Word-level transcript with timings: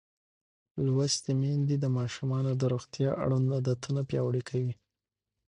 لوستې 0.85 1.31
میندې 1.41 1.75
د 1.79 1.85
ماشومانو 1.97 2.51
د 2.55 2.63
روغتیا 2.73 3.11
اړوند 3.23 3.47
عادتونه 3.55 4.01
پیاوړي 4.09 4.43
کوي. 4.49 4.73